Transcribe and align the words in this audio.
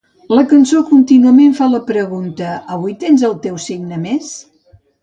La 0.37 0.43
cançó 0.53 0.79
contínuament 0.87 1.53
fa 1.59 1.67
la 1.75 1.83
pregunta: 1.91 2.51
Avui 2.79 2.99
tens 3.05 3.31
el 3.31 3.41
teu 3.49 3.65
signe 3.71 4.07
més? 4.09 4.35